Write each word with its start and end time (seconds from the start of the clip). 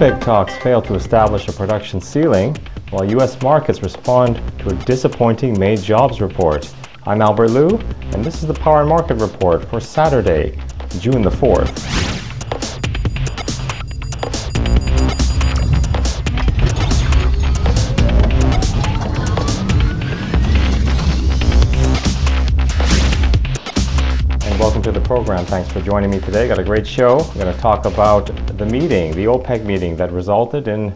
OPEC 0.00 0.18
talks 0.22 0.56
fail 0.56 0.80
to 0.80 0.94
establish 0.94 1.46
a 1.46 1.52
production 1.52 2.00
ceiling, 2.00 2.56
while 2.88 3.04
U.S. 3.10 3.38
markets 3.42 3.82
respond 3.82 4.40
to 4.60 4.70
a 4.70 4.74
disappointing 4.86 5.60
May 5.60 5.76
jobs 5.76 6.22
report. 6.22 6.72
I'm 7.04 7.20
Albert 7.20 7.48
Liu, 7.48 7.78
and 8.14 8.24
this 8.24 8.36
is 8.36 8.46
the 8.46 8.54
Power 8.54 8.86
Market 8.86 9.16
Report 9.16 9.62
for 9.68 9.78
Saturday, 9.78 10.58
June 11.00 11.20
the 11.20 11.28
4th. 11.28 11.99
Program. 25.30 25.46
Thanks 25.46 25.70
for 25.70 25.80
joining 25.80 26.10
me 26.10 26.18
today. 26.18 26.48
Got 26.48 26.58
a 26.58 26.64
great 26.64 26.84
show. 26.84 27.18
We're 27.18 27.44
going 27.44 27.54
to 27.54 27.60
talk 27.60 27.84
about 27.84 28.26
the 28.58 28.66
meeting, 28.66 29.12
the 29.12 29.26
OPEC 29.26 29.64
meeting 29.64 29.94
that 29.98 30.10
resulted 30.10 30.66
in, 30.66 30.92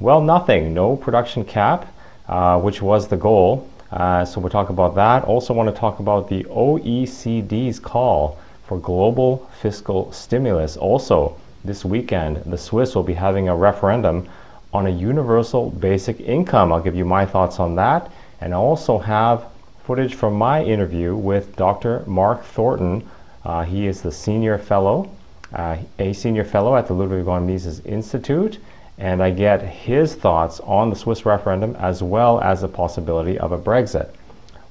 well, 0.00 0.22
nothing, 0.22 0.72
no 0.72 0.96
production 0.96 1.44
cap, 1.44 1.86
uh, 2.26 2.58
which 2.58 2.80
was 2.80 3.08
the 3.08 3.18
goal. 3.18 3.68
Uh, 3.92 4.24
so 4.24 4.40
we'll 4.40 4.48
talk 4.48 4.70
about 4.70 4.94
that. 4.94 5.24
Also, 5.24 5.52
want 5.52 5.68
to 5.68 5.78
talk 5.78 5.98
about 5.98 6.30
the 6.30 6.44
OECD's 6.44 7.78
call 7.78 8.38
for 8.64 8.78
global 8.78 9.50
fiscal 9.60 10.10
stimulus. 10.12 10.78
Also, 10.78 11.36
this 11.62 11.84
weekend, 11.84 12.38
the 12.46 12.56
Swiss 12.56 12.94
will 12.94 13.02
be 13.02 13.12
having 13.12 13.50
a 13.50 13.54
referendum 13.54 14.26
on 14.72 14.86
a 14.86 14.90
universal 14.90 15.68
basic 15.68 16.20
income. 16.20 16.72
I'll 16.72 16.80
give 16.80 16.96
you 16.96 17.04
my 17.04 17.26
thoughts 17.26 17.60
on 17.60 17.74
that, 17.74 18.10
and 18.40 18.54
I 18.54 18.56
also 18.56 18.96
have 18.96 19.44
footage 19.84 20.14
from 20.14 20.32
my 20.32 20.64
interview 20.64 21.14
with 21.14 21.54
Dr. 21.56 22.02
Mark 22.06 22.44
Thornton. 22.44 23.04
Uh, 23.44 23.62
he 23.62 23.86
is 23.86 24.00
the 24.00 24.10
senior 24.10 24.56
fellow, 24.56 25.10
uh, 25.52 25.76
a 25.98 26.12
senior 26.14 26.44
fellow 26.44 26.76
at 26.76 26.86
the 26.86 26.94
Ludwig 26.94 27.24
von 27.24 27.46
Mises 27.46 27.80
Institute, 27.80 28.58
and 28.98 29.22
I 29.22 29.30
get 29.30 29.60
his 29.60 30.14
thoughts 30.14 30.60
on 30.60 30.88
the 30.88 30.96
Swiss 30.96 31.26
referendum 31.26 31.76
as 31.78 32.02
well 32.02 32.40
as 32.40 32.62
the 32.62 32.68
possibility 32.68 33.38
of 33.38 33.52
a 33.52 33.58
Brexit. 33.58 34.08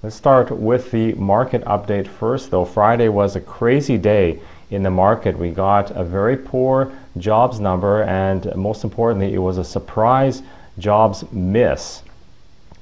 Let's 0.02 0.16
start 0.16 0.52
with 0.52 0.92
the 0.92 1.14
market 1.14 1.64
update 1.66 2.08
first, 2.08 2.50
though. 2.50 2.66
Friday 2.66 3.10
was 3.10 3.36
a 3.36 3.42
crazy 3.42 3.98
day 3.98 4.40
in 4.72 4.82
the 4.82 4.90
market. 4.90 5.38
We 5.38 5.52
got 5.52 5.92
a 5.92 6.04
very 6.04 6.36
poor 6.36 6.92
jobs 7.18 7.60
number, 7.60 8.04
and 8.04 8.54
most 8.56 8.84
importantly, 8.84 9.34
it 9.34 9.38
was 9.38 9.60
a 9.60 9.64
surprise 9.64 10.42
jobs 10.80 11.24
miss. 11.32 12.02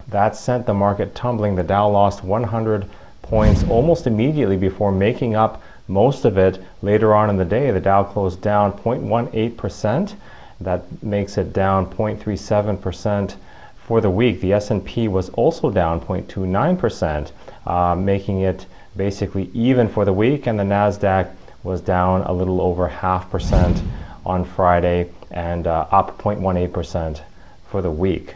That 0.08 0.36
sent 0.36 0.66
the 0.66 0.74
market 0.74 1.14
tumbling. 1.14 1.56
The 1.56 1.64
Dow 1.64 1.90
lost 1.90 2.24
100 2.24 2.88
points 3.22 3.64
almost 3.70 4.08
immediately 4.08 4.58
before 4.58 4.92
making 4.92 5.36
up 5.36 5.62
most 5.92 6.25
of 6.25 6.38
it 6.38 6.58
later 6.81 7.14
on 7.14 7.30
in 7.30 7.38
the 7.38 7.45
day. 7.45 7.70
The 7.72 7.80
Dow 7.80 8.03
closed 8.03 8.42
down 8.42 8.73
0.18%. 8.73 10.14
That 10.61 11.03
makes 11.03 11.38
it 11.38 11.53
down 11.53 11.88
0.37% 11.88 13.36
for 13.84 14.00
the 14.00 14.09
week. 14.09 14.39
The 14.42 14.53
S&P 14.53 15.08
was 15.08 15.30
also 15.30 15.69
down 15.69 16.00
0.29%, 16.02 17.31
uh, 17.66 17.95
making 17.95 18.42
it 18.42 18.66
basically 18.95 19.50
even 19.53 19.89
for 19.89 20.06
the 20.06 20.14
week. 20.14 20.47
And 20.47 20.58
the 20.58 20.64
Nasdaq 20.64 21.30
was 21.64 21.81
down 21.81 22.22
a 22.22 22.31
little 22.31 22.62
over 22.62 22.88
half 22.88 23.30
percent 23.30 23.81
on 24.25 24.45
Friday 24.45 25.09
and 25.30 25.67
uh, 25.67 25.88
up 25.92 26.17
0.18% 26.19 27.22
for 27.69 27.81
the 27.81 27.92
week. 27.92 28.36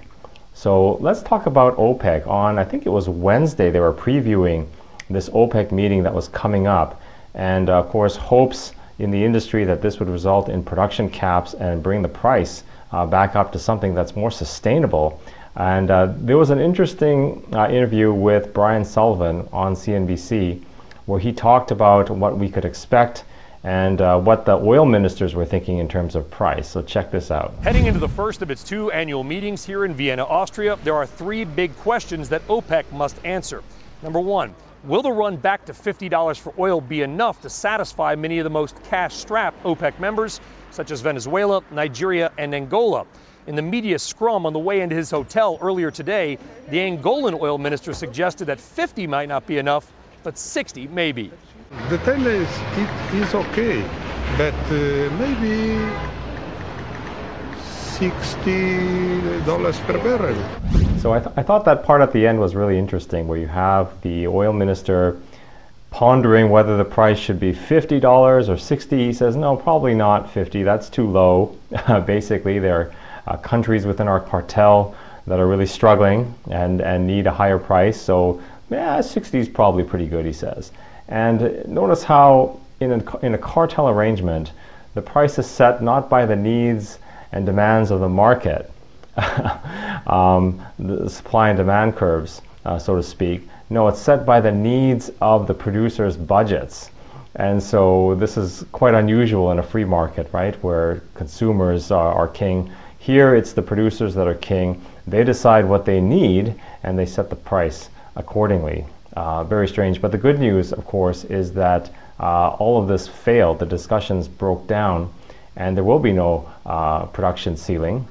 So 0.53 0.95
let's 0.95 1.21
talk 1.21 1.45
about 1.45 1.77
OPEC. 1.77 2.27
On, 2.27 2.57
I 2.57 2.63
think 2.63 2.85
it 2.85 2.89
was 2.89 3.09
Wednesday, 3.09 3.69
they 3.71 3.79
were 3.79 3.93
previewing 3.93 4.67
this 5.09 5.29
OPEC 5.29 5.71
meeting 5.71 6.03
that 6.03 6.13
was 6.13 6.27
coming 6.27 6.65
up. 6.65 7.01
And 7.35 7.69
uh, 7.69 7.79
of 7.79 7.89
course, 7.89 8.15
hopes 8.15 8.71
in 8.97 9.11
the 9.11 9.23
industry 9.23 9.65
that 9.65 9.81
this 9.81 9.99
would 9.99 10.09
result 10.09 10.49
in 10.49 10.63
production 10.63 11.09
caps 11.09 11.53
and 11.53 11.83
bring 11.83 12.01
the 12.01 12.07
price 12.07 12.63
uh, 12.91 13.05
back 13.05 13.35
up 13.35 13.51
to 13.51 13.59
something 13.59 13.93
that's 13.93 14.15
more 14.15 14.31
sustainable. 14.31 15.19
And 15.55 15.91
uh, 15.91 16.13
there 16.15 16.37
was 16.37 16.49
an 16.49 16.59
interesting 16.59 17.45
uh, 17.53 17.67
interview 17.69 18.11
with 18.13 18.53
Brian 18.53 18.85
Sullivan 18.85 19.47
on 19.51 19.75
CNBC 19.75 20.61
where 21.05 21.19
he 21.19 21.33
talked 21.33 21.71
about 21.71 22.09
what 22.09 22.37
we 22.37 22.49
could 22.49 22.65
expect 22.65 23.23
and 23.63 23.99
uh, 23.99 24.19
what 24.19 24.45
the 24.45 24.55
oil 24.55 24.85
ministers 24.85 25.33
were 25.33 25.45
thinking 25.45 25.79
in 25.79 25.87
terms 25.87 26.15
of 26.15 26.29
price. 26.29 26.67
So 26.69 26.81
check 26.83 27.11
this 27.11 27.31
out. 27.31 27.53
Heading 27.63 27.87
into 27.87 27.99
the 27.99 28.09
first 28.09 28.41
of 28.41 28.51
its 28.51 28.63
two 28.63 28.91
annual 28.91 29.23
meetings 29.23 29.65
here 29.65 29.85
in 29.85 29.93
Vienna, 29.93 30.23
Austria, 30.23 30.77
there 30.83 30.95
are 30.95 31.07
three 31.07 31.45
big 31.45 31.75
questions 31.77 32.29
that 32.29 32.47
OPEC 32.47 32.91
must 32.91 33.17
answer. 33.25 33.63
Number 34.05 34.19
one, 34.19 34.53
will 34.83 35.01
the 35.01 35.11
run 35.11 35.35
back 35.35 35.65
to 35.65 35.73
$50 35.73 36.39
for 36.39 36.53
oil 36.59 36.79
be 36.79 37.01
enough 37.01 37.41
to 37.41 37.49
satisfy 37.49 38.13
many 38.13 38.37
of 38.37 38.43
the 38.43 38.51
most 38.51 38.75
cash 38.83 39.15
strapped 39.15 39.63
OPEC 39.63 39.99
members, 39.99 40.39
such 40.69 40.91
as 40.91 41.01
Venezuela, 41.01 41.63
Nigeria, 41.71 42.31
and 42.37 42.53
Angola? 42.53 43.07
In 43.47 43.55
the 43.55 43.63
media 43.63 43.97
scrum 43.97 44.45
on 44.45 44.53
the 44.53 44.59
way 44.59 44.81
into 44.81 44.95
his 44.95 45.09
hotel 45.09 45.57
earlier 45.59 45.89
today, 45.89 46.37
the 46.69 46.77
Angolan 46.77 47.41
oil 47.41 47.57
minister 47.57 47.93
suggested 47.93 48.45
that 48.45 48.59
50 48.59 49.07
might 49.07 49.27
not 49.27 49.47
be 49.47 49.57
enough, 49.57 49.91
but 50.21 50.37
60 50.37 50.87
maybe. 50.89 51.31
The 51.89 51.97
ten 51.97 52.21
is 52.27 52.47
it 52.77 53.15
is 53.15 53.33
okay, 53.33 53.81
but 54.37 54.53
uh, 54.53 55.09
maybe 55.17 55.81
sixty 57.97 59.21
dollars 59.45 59.79
per 59.79 59.97
barrel. 59.99 60.35
So 60.99 61.13
I, 61.13 61.19
th- 61.19 61.31
I 61.37 61.43
thought 61.43 61.65
that 61.65 61.83
part 61.83 62.01
at 62.01 62.11
the 62.11 62.27
end 62.27 62.39
was 62.39 62.55
really 62.55 62.77
interesting, 62.77 63.27
where 63.27 63.37
you 63.37 63.47
have 63.47 64.01
the 64.01 64.27
oil 64.27 64.51
minister 64.51 65.17
pondering 65.91 66.49
whether 66.49 66.75
the 66.75 66.83
price 66.83 67.17
should 67.17 67.39
be 67.39 67.53
fifty 67.53 67.99
dollars 67.99 68.49
or 68.49 68.57
sixty. 68.57 69.05
He 69.05 69.13
says, 69.13 69.35
no, 69.35 69.55
probably 69.55 69.93
not 69.93 70.31
fifty. 70.31 70.63
That's 70.63 70.89
too 70.89 71.09
low. 71.09 71.57
Basically, 72.05 72.59
there 72.59 72.75
are 72.75 72.93
uh, 73.33 73.37
countries 73.37 73.85
within 73.85 74.07
our 74.07 74.19
cartel 74.19 74.95
that 75.27 75.39
are 75.39 75.47
really 75.47 75.65
struggling 75.65 76.35
and 76.51 76.81
and 76.81 77.07
need 77.07 77.27
a 77.27 77.31
higher 77.31 77.59
price. 77.59 77.99
So 77.99 78.41
yeah, 78.69 79.01
60 79.01 79.39
is 79.39 79.49
probably 79.49 79.83
pretty 79.83 80.07
good, 80.07 80.25
he 80.25 80.33
says. 80.33 80.71
And 81.07 81.67
notice 81.67 82.03
how 82.03 82.59
in 82.79 82.91
a, 82.91 83.17
in 83.19 83.33
a 83.33 83.37
cartel 83.37 83.87
arrangement, 83.89 84.51
the 84.95 85.01
price 85.01 85.37
is 85.39 85.45
set 85.45 85.81
not 85.83 86.09
by 86.09 86.25
the 86.25 86.35
needs 86.35 86.97
and 87.35 87.45
demands 87.45 87.91
of 87.91 87.99
the 87.99 88.09
market, 88.09 88.71
um, 90.07 90.65
the 90.79 91.09
supply 91.09 91.49
and 91.49 91.57
demand 91.57 91.95
curves, 91.95 92.41
uh, 92.65 92.79
so 92.79 92.95
to 92.95 93.03
speak. 93.03 93.47
No, 93.69 93.87
it's 93.89 93.99
set 93.99 94.25
by 94.25 94.39
the 94.39 94.51
needs 94.51 95.11
of 95.21 95.45
the 95.45 95.53
producers' 95.53 96.15
budgets. 96.15 96.89
And 97.35 97.61
so 97.61 98.15
this 98.15 98.37
is 98.37 98.65
quite 98.71 98.93
unusual 98.93 99.51
in 99.51 99.59
a 99.59 99.63
free 99.63 99.83
market, 99.83 100.29
right, 100.31 100.55
where 100.63 101.03
consumers 101.13 101.91
are, 101.91 102.13
are 102.13 102.27
king. 102.29 102.71
Here 102.99 103.35
it's 103.35 103.51
the 103.51 103.61
producers 103.61 104.15
that 104.15 104.27
are 104.27 104.35
king. 104.35 104.81
They 105.05 105.25
decide 105.25 105.65
what 105.65 105.83
they 105.83 105.99
need 105.99 106.55
and 106.83 106.97
they 106.97 107.05
set 107.05 107.29
the 107.29 107.35
price 107.35 107.89
accordingly. 108.15 108.85
Uh, 109.13 109.43
very 109.43 109.67
strange. 109.67 110.01
But 110.01 110.11
the 110.13 110.17
good 110.17 110.39
news, 110.39 110.71
of 110.71 110.85
course, 110.85 111.25
is 111.25 111.53
that 111.53 111.89
uh, 112.17 112.49
all 112.59 112.81
of 112.81 112.87
this 112.87 113.07
failed. 113.07 113.59
The 113.59 113.65
discussions 113.65 114.29
broke 114.29 114.67
down, 114.67 115.11
and 115.55 115.75
there 115.75 115.83
will 115.83 115.99
be 115.99 116.11
no 116.11 116.49
uh, 116.65 117.05
production 117.05 117.57
ceiling, 117.57 118.07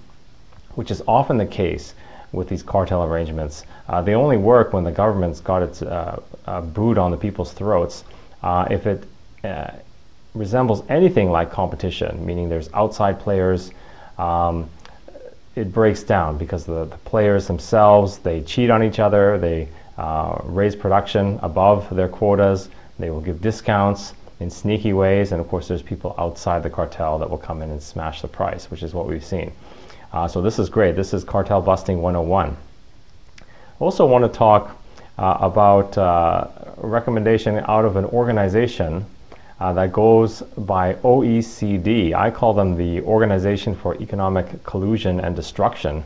which 0.74 0.90
is 0.90 1.02
often 1.06 1.36
the 1.36 1.46
case 1.46 1.94
with 2.32 2.48
these 2.48 2.62
cartel 2.62 3.04
arrangements. 3.04 3.64
Uh, 3.88 4.02
they 4.02 4.14
only 4.14 4.36
work 4.36 4.72
when 4.72 4.84
the 4.84 4.92
government's 4.92 5.40
got 5.40 5.62
its 5.62 5.82
uh, 5.82 6.20
uh, 6.46 6.60
boot 6.60 6.98
on 6.98 7.10
the 7.10 7.16
people's 7.16 7.52
throats. 7.52 8.04
if 8.42 8.86
it 8.86 9.04
resembles 10.34 10.82
anything 10.88 11.30
like 11.30 11.52
competition, 11.52 12.26
meaning 12.26 12.48
there's 12.48 12.68
outside 12.74 13.20
players, 13.20 13.70
um, 14.18 14.68
it 15.54 15.72
breaks 15.72 16.02
down 16.02 16.38
because 16.38 16.64
the, 16.64 16.86
the 16.86 16.96
players 16.98 17.46
themselves 17.46 18.18
they 18.18 18.40
cheat 18.40 18.70
on 18.70 18.82
each 18.82 18.98
other, 18.98 19.38
they 19.38 19.68
uh, 19.96 20.40
raise 20.44 20.74
production 20.74 21.38
above 21.42 21.94
their 21.94 22.08
quotas. 22.08 22.68
They 22.98 23.10
will 23.10 23.20
give 23.20 23.40
discounts 23.40 24.12
in 24.40 24.50
sneaky 24.50 24.92
ways. 24.92 25.32
And 25.32 25.40
of 25.40 25.48
course, 25.48 25.68
there's 25.68 25.82
people 25.82 26.14
outside 26.18 26.62
the 26.62 26.70
cartel 26.70 27.18
that 27.18 27.30
will 27.30 27.38
come 27.38 27.62
in 27.62 27.70
and 27.70 27.82
smash 27.82 28.22
the 28.22 28.28
price, 28.28 28.70
which 28.70 28.82
is 28.82 28.92
what 28.92 29.06
we've 29.06 29.24
seen. 29.24 29.52
Uh, 30.12 30.28
so 30.28 30.42
this 30.42 30.58
is 30.58 30.68
great. 30.68 30.96
This 30.96 31.12
is 31.12 31.24
cartel 31.24 31.60
busting 31.60 32.00
101. 32.00 32.56
Also 33.80 34.06
want 34.06 34.24
to 34.24 34.38
talk 34.38 34.76
uh, 35.18 35.38
about 35.40 35.98
uh, 35.98 36.48
a 36.82 36.86
recommendation 36.86 37.58
out 37.66 37.84
of 37.84 37.96
an 37.96 38.04
organization 38.04 39.04
uh, 39.60 39.72
that 39.72 39.92
goes 39.92 40.42
by 40.58 40.94
OECD. 40.94 42.14
I 42.14 42.30
call 42.30 42.54
them 42.54 42.76
the 42.76 43.00
Organization 43.02 43.74
for 43.74 43.94
Economic 44.00 44.64
Collusion 44.64 45.20
and 45.20 45.34
Destruction. 45.36 46.04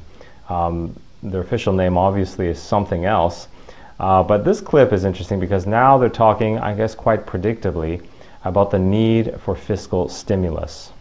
Um, 0.49 0.95
their 1.23 1.41
official 1.41 1.73
name 1.73 1.99
obviously 1.99 2.49
is 2.49 2.59
something 2.59 3.05
else. 3.05 3.49
Uh, 3.99 4.23
but 4.23 4.45
this 4.45 4.61
clip 4.61 4.93
is 4.93 5.05
interesting 5.05 5.41
because 5.41 5.67
now 5.67 5.99
they're 5.99 6.09
talking, 6.09 6.59
I 6.59 6.75
guess, 6.75 6.95
quite 6.95 7.27
predictably 7.27 8.03
about 8.45 8.71
the 8.71 8.79
need 8.79 9.41
for 9.41 9.55
fiscal 9.55 10.09
stimulus. 10.09 10.93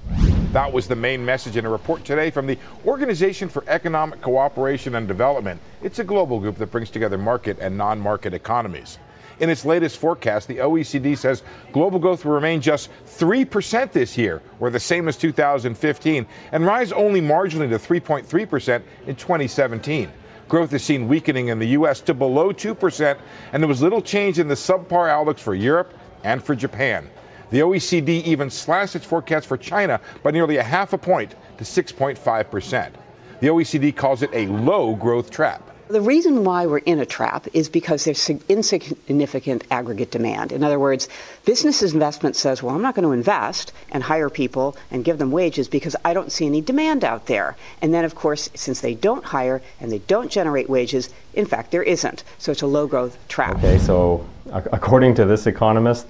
That 0.53 0.73
was 0.73 0.87
the 0.87 0.95
main 0.95 1.23
message 1.25 1.55
in 1.57 1.65
a 1.65 1.69
report 1.69 2.03
today 2.03 2.31
from 2.31 2.47
the 2.47 2.57
Organization 2.85 3.49
for 3.49 3.63
Economic 3.67 4.21
Cooperation 4.21 4.95
and 4.95 5.07
Development. 5.07 5.61
It's 5.83 5.99
a 5.99 6.03
global 6.03 6.39
group 6.39 6.57
that 6.57 6.71
brings 6.71 6.89
together 6.89 7.17
market 7.17 7.59
and 7.59 7.77
non 7.77 7.99
market 7.99 8.33
economies. 8.33 8.97
In 9.39 9.51
its 9.51 9.65
latest 9.65 9.97
forecast, 9.97 10.47
the 10.47 10.57
OECD 10.57 11.15
says 11.15 11.43
global 11.71 11.99
growth 11.99 12.25
will 12.25 12.33
remain 12.33 12.61
just 12.61 12.89
3% 13.05 13.91
this 13.91 14.17
year, 14.17 14.41
or 14.59 14.71
the 14.71 14.79
same 14.79 15.07
as 15.07 15.15
2015, 15.15 16.25
and 16.51 16.65
rise 16.65 16.91
only 16.91 17.21
marginally 17.21 17.69
to 17.69 17.77
3.3% 17.77 18.81
in 19.05 19.15
2017. 19.15 20.09
Growth 20.47 20.73
is 20.73 20.83
seen 20.83 21.07
weakening 21.07 21.49
in 21.49 21.59
the 21.59 21.67
U.S. 21.69 22.01
to 22.01 22.15
below 22.15 22.51
2%, 22.51 23.17
and 23.51 23.61
there 23.61 23.67
was 23.67 23.81
little 23.81 24.01
change 24.01 24.39
in 24.39 24.47
the 24.47 24.55
subpar 24.55 25.07
outlooks 25.07 25.41
for 25.41 25.53
Europe 25.53 25.93
and 26.23 26.43
for 26.43 26.55
Japan. 26.55 27.07
The 27.49 27.59
OECD 27.59 28.23
even 28.25 28.49
slashed 28.49 28.95
its 28.95 29.05
forecast 29.05 29.47
for 29.47 29.57
China 29.57 30.01
by 30.21 30.31
nearly 30.31 30.57
a 30.57 30.63
half 30.63 30.93
a 30.93 30.97
point 30.97 31.33
to 31.57 31.63
6.5%. 31.63 32.91
The 33.39 33.47
OECD 33.47 33.95
calls 33.95 34.21
it 34.21 34.31
a 34.33 34.47
low 34.47 34.95
growth 34.95 35.29
trap. 35.29 35.61
The 35.89 36.01
reason 36.01 36.43
why 36.43 36.65
we're 36.65 36.79
in 36.79 36.99
a 36.99 37.05
trap 37.05 37.47
is 37.53 37.69
because 37.69 38.03
there's 38.03 38.29
insignificant 38.29 39.63
aggregate 39.71 40.11
demand. 40.11 40.51
In 40.51 40.61
other 40.61 40.77
words, 40.77 41.07
business 41.45 41.81
investment 41.81 42.35
says, 42.35 42.61
well, 42.61 42.75
I'm 42.75 42.81
not 42.81 42.93
going 42.93 43.07
to 43.07 43.13
invest 43.13 43.71
and 43.91 44.03
hire 44.03 44.29
people 44.29 44.75
and 44.91 45.05
give 45.05 45.17
them 45.17 45.31
wages 45.31 45.69
because 45.69 45.95
I 46.03 46.13
don't 46.13 46.29
see 46.29 46.45
any 46.45 46.59
demand 46.59 47.05
out 47.05 47.27
there. 47.27 47.55
And 47.81 47.93
then, 47.93 48.03
of 48.03 48.15
course, 48.15 48.49
since 48.53 48.81
they 48.81 48.95
don't 48.95 49.23
hire 49.23 49.61
and 49.79 49.89
they 49.89 49.99
don't 49.99 50.29
generate 50.29 50.69
wages, 50.69 51.07
in 51.33 51.45
fact, 51.45 51.71
there 51.71 51.83
isn't. 51.83 52.25
So 52.37 52.51
it's 52.51 52.63
a 52.63 52.67
low 52.67 52.87
growth 52.87 53.17
trap. 53.29 53.55
Okay, 53.55 53.77
so 53.77 54.27
according 54.51 55.15
to 55.15 55.25
this 55.25 55.47
economist, 55.47 56.05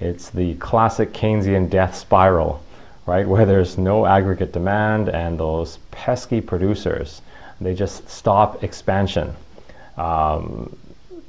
it's 0.00 0.30
the 0.30 0.54
classic 0.54 1.12
Keynesian 1.12 1.70
death 1.70 1.96
spiral, 1.96 2.62
right? 3.06 3.26
Where 3.26 3.46
there's 3.46 3.76
no 3.78 4.06
aggregate 4.06 4.52
demand 4.52 5.08
and 5.08 5.38
those 5.38 5.78
pesky 5.90 6.40
producers, 6.40 7.20
they 7.60 7.74
just 7.74 8.08
stop 8.08 8.62
expansion. 8.62 9.34
Um, 9.96 10.76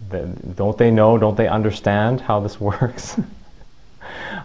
the, 0.09 0.27
don't 0.27 0.77
they 0.77 0.91
know? 0.91 1.17
Don't 1.17 1.35
they 1.35 1.47
understand 1.47 2.21
how 2.21 2.39
this 2.39 2.59
works? 2.69 3.19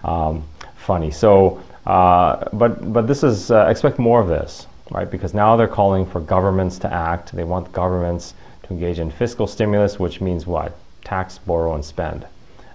um, 0.03 0.45
funny. 0.77 1.11
So, 1.11 1.63
uh, 1.87 2.49
but 2.53 2.93
but 2.93 3.07
this 3.07 3.23
is 3.23 3.51
uh, 3.51 3.67
expect 3.69 3.99
more 3.99 4.21
of 4.21 4.29
this, 4.29 4.67
right? 4.91 5.11
Because 5.11 5.35
now 5.35 5.57
they're 5.57 5.69
calling 5.69 6.07
for 6.07 6.21
governments 6.21 6.79
to 6.81 6.93
act. 6.93 7.33
They 7.35 7.45
want 7.45 7.73
governments 7.73 8.33
to 8.65 8.71
engage 8.71 8.99
in 8.99 9.11
fiscal 9.11 9.47
stimulus, 9.47 9.99
which 9.99 10.21
means 10.21 10.47
what? 10.47 10.75
Tax, 11.05 11.37
borrow, 11.39 11.75
and 11.75 11.85
spend. 11.85 12.27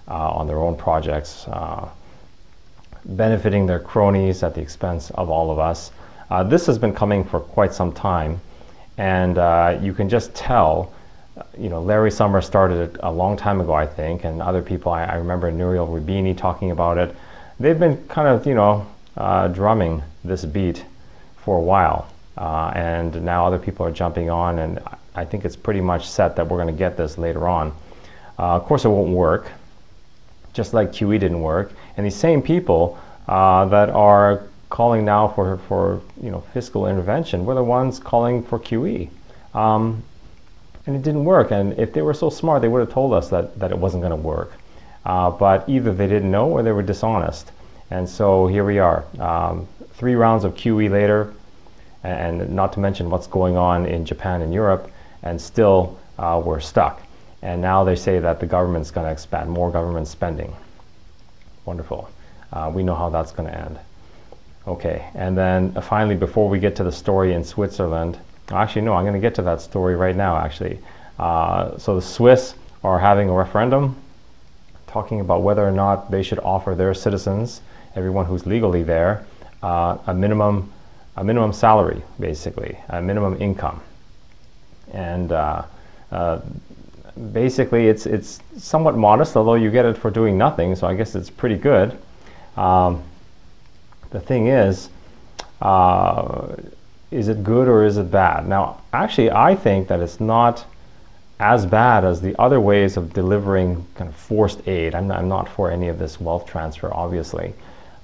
Uh, 0.08 0.30
on 0.30 0.48
their 0.48 0.58
own 0.58 0.76
projects, 0.76 1.46
uh, 1.46 1.88
benefiting 3.04 3.66
their 3.66 3.78
cronies 3.78 4.42
at 4.42 4.54
the 4.54 4.60
expense 4.60 5.10
of 5.10 5.30
all 5.30 5.50
of 5.52 5.58
us. 5.60 5.92
Uh, 6.28 6.42
this 6.42 6.66
has 6.66 6.78
been 6.78 6.94
coming 6.94 7.24
for 7.24 7.38
quite 7.38 7.72
some 7.72 7.92
time, 7.92 8.40
and 8.98 9.36
you 9.84 9.92
can 9.92 10.08
just 10.08 10.34
tell 10.34 10.92
you 11.58 11.68
know, 11.68 11.80
Larry 11.80 12.10
Summers 12.10 12.46
started 12.46 12.90
it 12.90 13.00
a 13.02 13.10
long 13.10 13.36
time 13.36 13.60
ago, 13.60 13.72
I 13.72 13.86
think, 13.86 14.24
and 14.24 14.42
other 14.42 14.62
people. 14.62 14.92
I, 14.92 15.04
I 15.04 15.14
remember 15.16 15.50
Nouriel 15.50 15.86
Roubini 15.86 16.36
talking 16.36 16.70
about 16.70 16.98
it. 16.98 17.14
They've 17.58 17.78
been 17.78 18.08
kind 18.08 18.28
of, 18.28 18.46
you 18.46 18.54
know, 18.54 18.86
uh, 19.16 19.48
drumming 19.48 20.02
this 20.24 20.44
beat 20.44 20.84
for 21.38 21.56
a 21.56 21.60
while, 21.60 22.08
uh, 22.36 22.72
and 22.74 23.24
now 23.24 23.46
other 23.46 23.58
people 23.58 23.86
are 23.86 23.90
jumping 23.92 24.30
on, 24.30 24.58
and 24.58 24.80
I 25.14 25.24
think 25.24 25.44
it's 25.44 25.56
pretty 25.56 25.80
much 25.80 26.08
set 26.08 26.36
that 26.36 26.48
we're 26.48 26.58
going 26.58 26.74
to 26.74 26.78
get 26.78 26.96
this 26.96 27.18
later 27.18 27.46
on. 27.48 27.72
Uh, 28.38 28.56
of 28.56 28.64
course, 28.64 28.84
it 28.84 28.88
won't 28.88 29.10
work 29.10 29.50
just 30.52 30.74
like 30.74 30.92
QE 30.92 31.18
didn't 31.18 31.40
work. 31.40 31.72
And 31.96 32.04
these 32.06 32.16
same 32.16 32.42
people 32.42 32.98
uh, 33.28 33.66
that 33.66 33.90
are 33.90 34.42
calling 34.68 35.04
now 35.04 35.28
for, 35.28 35.58
for 35.68 36.00
you 36.22 36.30
know, 36.30 36.40
fiscal 36.52 36.86
intervention 36.86 37.44
were 37.44 37.54
the 37.54 37.64
ones 37.64 37.98
calling 37.98 38.42
for 38.42 38.58
QE. 38.58 39.10
Um, 39.54 40.02
and 40.86 40.96
it 40.96 41.02
didn't 41.02 41.24
work. 41.24 41.50
And 41.50 41.78
if 41.78 41.92
they 41.92 42.02
were 42.02 42.14
so 42.14 42.30
smart, 42.30 42.62
they 42.62 42.68
would 42.68 42.80
have 42.80 42.92
told 42.92 43.12
us 43.12 43.30
that, 43.30 43.58
that 43.58 43.70
it 43.70 43.78
wasn't 43.78 44.02
going 44.02 44.10
to 44.10 44.16
work. 44.16 44.52
Uh, 45.04 45.30
but 45.30 45.68
either 45.68 45.92
they 45.92 46.06
didn't 46.06 46.30
know 46.30 46.50
or 46.50 46.62
they 46.62 46.72
were 46.72 46.82
dishonest. 46.82 47.50
And 47.90 48.08
so 48.08 48.46
here 48.46 48.64
we 48.64 48.78
are, 48.78 49.04
um, 49.18 49.66
three 49.94 50.14
rounds 50.14 50.44
of 50.44 50.54
QE 50.54 50.90
later, 50.90 51.32
and 52.04 52.50
not 52.50 52.74
to 52.74 52.80
mention 52.80 53.10
what's 53.10 53.26
going 53.26 53.56
on 53.56 53.86
in 53.86 54.04
Japan 54.04 54.42
and 54.42 54.54
Europe, 54.54 54.90
and 55.22 55.40
still 55.40 55.98
uh, 56.18 56.40
we're 56.44 56.60
stuck. 56.60 57.02
And 57.42 57.62
now 57.62 57.84
they 57.84 57.96
say 57.96 58.18
that 58.18 58.40
the 58.40 58.46
government's 58.46 58.90
going 58.90 59.06
to 59.06 59.12
expand, 59.12 59.50
more 59.50 59.70
government 59.70 60.08
spending. 60.08 60.54
Wonderful. 61.64 62.08
Uh, 62.52 62.70
we 62.74 62.82
know 62.82 62.94
how 62.94 63.10
that's 63.10 63.32
going 63.32 63.48
to 63.48 63.56
end. 63.56 63.78
Okay, 64.66 65.08
and 65.14 65.36
then 65.36 65.72
uh, 65.76 65.80
finally, 65.80 66.16
before 66.16 66.48
we 66.48 66.58
get 66.58 66.76
to 66.76 66.84
the 66.84 66.92
story 66.92 67.32
in 67.32 67.44
Switzerland, 67.44 68.18
actually, 68.50 68.82
no, 68.82 68.94
I'm 68.94 69.04
going 69.04 69.14
to 69.14 69.20
get 69.20 69.36
to 69.36 69.42
that 69.42 69.62
story 69.62 69.96
right 69.96 70.14
now, 70.14 70.36
actually. 70.36 70.80
Uh, 71.18 71.78
so 71.78 71.96
the 71.96 72.02
Swiss 72.02 72.54
are 72.84 72.98
having 72.98 73.28
a 73.30 73.32
referendum 73.32 73.96
talking 74.86 75.20
about 75.20 75.42
whether 75.42 75.66
or 75.66 75.70
not 75.70 76.10
they 76.10 76.22
should 76.22 76.40
offer 76.40 76.74
their 76.74 76.92
citizens, 76.92 77.60
everyone 77.94 78.26
who's 78.26 78.46
legally 78.46 78.82
there, 78.82 79.24
uh, 79.62 79.96
a 80.06 80.14
minimum 80.14 80.72
a 81.16 81.24
minimum 81.24 81.52
salary, 81.52 82.02
basically, 82.18 82.78
a 82.88 83.02
minimum 83.02 83.40
income. 83.42 83.82
And 84.92 85.30
uh, 85.30 85.64
uh, 86.10 86.40
basically 87.32 87.88
it's 87.88 88.06
it's 88.06 88.40
somewhat 88.56 88.96
modest, 88.96 89.36
although 89.36 89.54
you 89.54 89.70
get 89.70 89.84
it 89.84 89.96
for 89.96 90.10
doing 90.10 90.38
nothing. 90.38 90.74
So 90.76 90.86
I 90.86 90.94
guess 90.94 91.14
it's 91.14 91.30
pretty 91.30 91.56
good. 91.56 91.96
Um, 92.56 93.02
the 94.10 94.20
thing 94.20 94.48
is, 94.48 94.88
uh, 95.60 96.56
is 97.10 97.28
it 97.28 97.44
good 97.44 97.68
or 97.68 97.84
is 97.84 97.96
it 97.96 98.10
bad? 98.10 98.48
Now, 98.48 98.80
actually, 98.92 99.30
I 99.30 99.54
think 99.54 99.88
that 99.88 100.00
it's 100.00 100.20
not 100.20 100.64
as 101.38 101.64
bad 101.64 102.04
as 102.04 102.20
the 102.20 102.38
other 102.38 102.60
ways 102.60 102.96
of 102.96 103.12
delivering 103.12 103.86
kind 103.94 104.10
of 104.10 104.16
forced 104.16 104.66
aid. 104.68 104.94
I'm 104.94 105.08
not, 105.08 105.18
I'm 105.18 105.28
not 105.28 105.48
for 105.48 105.70
any 105.70 105.88
of 105.88 105.98
this 105.98 106.20
wealth 106.20 106.46
transfer, 106.46 106.92
obviously, 106.92 107.54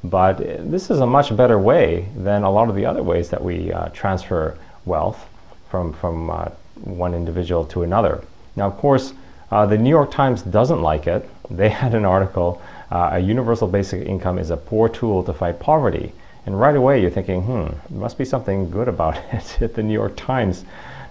but 0.03 0.39
this 0.39 0.91
is 0.91 1.01
a 1.01 1.07
much 1.07 1.37
better 1.37 1.59
way 1.59 2.09
than 2.17 2.45
a 2.45 2.51
lot 2.51 2.69
of 2.69 2.77
the 2.77 2.87
other 2.87 3.03
ways 3.03 3.29
that 3.31 3.43
we 3.43 3.73
uh, 3.73 3.89
transfer 3.91 4.57
wealth 4.85 5.27
from 5.69 5.93
from 5.93 6.31
uh, 6.31 6.49
one 6.85 7.15
individual 7.15 7.65
to 7.67 7.83
another. 7.83 8.23
Now, 8.57 8.67
of 8.67 8.79
course, 8.79 9.13
uh, 9.51 9.67
the 9.67 9.79
New 9.79 9.91
York 9.91 10.11
Times 10.11 10.43
doesn't 10.43 10.83
like 10.83 11.07
it. 11.07 11.29
They 11.51 11.69
had 11.83 11.95
an 11.95 12.05
article, 12.05 12.63
uh, 12.91 13.11
A 13.13 13.19
Universal 13.19 13.69
Basic 13.69 14.07
Income 14.07 14.39
is 14.39 14.51
a 14.51 14.57
Poor 14.57 14.89
Tool 14.89 15.23
to 15.25 15.33
Fight 15.33 15.61
Poverty. 15.61 16.13
And 16.47 16.59
right 16.59 16.75
away 16.75 17.01
you're 17.03 17.11
thinking, 17.11 17.43
hmm, 17.43 17.67
there 17.91 18.01
must 18.01 18.19
be 18.19 18.25
something 18.25 18.71
good 18.71 18.89
about 18.89 19.17
it 19.33 19.61
if 19.61 19.75
the 19.75 19.83
New 19.83 19.93
York 19.93 20.17
Times 20.17 20.65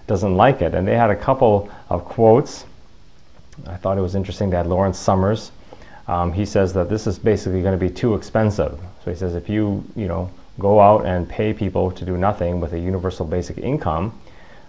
doesn't 0.06 0.36
like 0.36 0.62
it. 0.62 0.74
And 0.74 0.86
they 0.86 0.96
had 0.96 1.10
a 1.10 1.16
couple 1.16 1.70
of 1.88 2.04
quotes. 2.04 2.64
I 3.66 3.76
thought 3.76 3.98
it 3.98 4.02
was 4.02 4.14
interesting. 4.14 4.52
Had 4.52 4.66
Lawrence 4.66 4.98
Summers. 4.98 5.50
Um, 6.08 6.32
he 6.32 6.44
says 6.44 6.74
that 6.74 6.88
this 6.88 7.06
is 7.06 7.18
basically 7.18 7.62
going 7.62 7.78
to 7.78 7.84
be 7.84 7.92
too 7.92 8.14
expensive. 8.14 8.78
So 9.04 9.10
he 9.10 9.16
says 9.16 9.34
if 9.34 9.48
you, 9.48 9.84
you 9.96 10.06
know, 10.06 10.30
go 10.58 10.80
out 10.80 11.04
and 11.04 11.28
pay 11.28 11.52
people 11.52 11.90
to 11.92 12.04
do 12.04 12.16
nothing 12.16 12.60
with 12.60 12.72
a 12.72 12.78
universal 12.78 13.26
basic 13.26 13.58
income, 13.58 14.18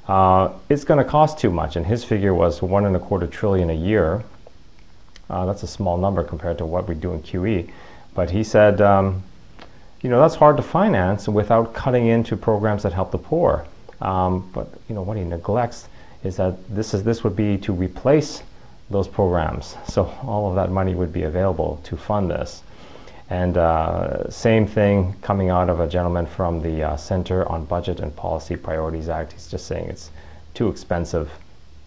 uh, 0.07 0.53
it's 0.69 0.83
going 0.83 1.03
to 1.03 1.09
cost 1.09 1.39
too 1.39 1.49
much. 1.49 1.75
And 1.75 1.85
his 1.85 2.03
figure 2.03 2.33
was 2.33 2.61
one 2.61 2.85
and 2.85 2.95
a 2.95 2.99
quarter 2.99 3.27
trillion 3.27 3.69
a 3.69 3.73
year. 3.73 4.23
Uh, 5.29 5.45
that's 5.45 5.63
a 5.63 5.67
small 5.67 5.97
number 5.97 6.23
compared 6.23 6.59
to 6.59 6.65
what 6.65 6.87
we 6.87 6.95
do 6.95 7.13
in 7.13 7.21
QE. 7.21 7.69
But 8.13 8.29
he 8.29 8.43
said, 8.43 8.81
um, 8.81 9.23
you 10.01 10.09
know, 10.09 10.21
that's 10.21 10.35
hard 10.35 10.57
to 10.57 10.63
finance 10.63 11.27
without 11.27 11.73
cutting 11.73 12.07
into 12.07 12.37
programs 12.37 12.83
that 12.83 12.93
help 12.93 13.11
the 13.11 13.17
poor. 13.17 13.65
Um, 14.01 14.49
but 14.53 14.69
you 14.87 14.95
know 14.95 15.01
what 15.01 15.17
he 15.17 15.23
neglects 15.23 15.87
is 16.23 16.37
that 16.37 16.55
this 16.73 16.93
is 16.93 17.03
this 17.03 17.23
would 17.23 17.35
be 17.35 17.57
to 17.59 17.73
replace 17.73 18.43
those 18.89 19.07
programs. 19.07 19.75
So 19.87 20.05
all 20.23 20.49
of 20.49 20.55
that 20.55 20.71
money 20.71 20.95
would 20.95 21.11
be 21.11 21.23
available 21.23 21.81
to 21.85 21.97
fund 21.97 22.29
this. 22.29 22.61
And 23.29 23.57
uh, 23.57 24.29
same 24.29 24.67
thing 24.67 25.15
coming 25.21 25.49
out 25.49 25.69
of 25.69 25.81
a 25.81 25.87
gentleman 25.87 26.27
from 26.27 26.61
the 26.61 26.83
uh, 26.83 26.97
Center 26.97 27.47
on 27.47 27.65
Budget 27.65 27.99
and 27.99 28.15
Policy 28.15 28.55
Priorities 28.55 29.09
Act. 29.09 29.33
He's 29.33 29.49
just 29.49 29.67
saying 29.67 29.89
it's 29.89 30.09
too 30.53 30.69
expensive. 30.69 31.29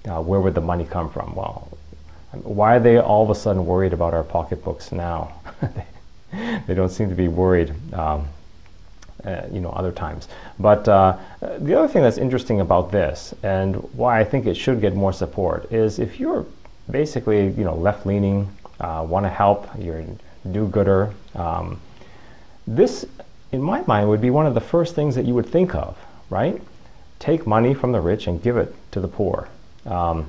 Uh, 0.07 0.21
where 0.23 0.41
would 0.41 0.55
the 0.55 0.61
money 0.61 0.85
come 0.85 1.11
from? 1.11 1.35
Well, 1.35 1.69
why 2.33 2.77
are 2.77 2.81
they 2.81 2.99
all 2.99 3.25
of 3.25 3.31
a 3.31 3.35
sudden 3.35 3.65
worried 3.67 3.93
about 3.93 4.13
our 4.13 4.23
pocketbooks 4.23 4.93
now? 4.93 5.33
they 6.67 6.75
don't 6.75 6.91
seem 6.91 7.09
to 7.09 7.15
be 7.15 7.29
worried, 7.29 7.73
um, 7.95 8.29
uh, 9.25 9.43
you 9.51 9.61
know, 9.61 9.71
other 9.71 9.93
times. 9.93 10.29
But 10.59 10.87
uh, 10.89 11.17
the 11.41 11.79
other 11.79 11.89
thing 11.89 12.03
that's 12.03 12.19
interesting 12.19 12.61
about 12.61 12.93
this, 12.93 13.35
and 13.43 13.77
why 13.95 14.21
I 14.21 14.25
think 14.25 14.47
it 14.47 14.57
should 14.57 14.81
get 14.81 14.95
more 14.95 15.13
support, 15.13 15.73
is 15.73 15.99
if 15.99 16.21
you're 16.21 16.47
basically, 16.91 17.49
you 17.49 17.65
know, 17.65 17.75
left-leaning, 17.75 18.49
uh, 18.79 19.05
want 19.09 19.25
to 19.25 19.31
help, 19.31 19.69
you're 19.79 20.05
do-gooder. 20.51 21.13
Um, 21.35 21.81
this, 22.67 23.05
in 23.53 23.63
my 23.63 23.83
mind, 23.83 24.09
would 24.09 24.21
be 24.21 24.31
one 24.31 24.47
of 24.47 24.55
the 24.55 24.61
first 24.61 24.95
things 24.95 25.15
that 25.15 25.25
you 25.25 25.35
would 25.35 25.47
think 25.47 25.75
of, 25.75 25.99
right? 26.29 26.61
Take 27.19 27.47
money 27.47 27.75
from 27.75 27.93
the 27.93 28.01
rich 28.01 28.27
and 28.27 28.43
give 28.43 28.57
it 28.57 28.75
to 28.93 29.01
the 29.01 29.09
poor. 29.09 29.49
Um, 29.87 30.27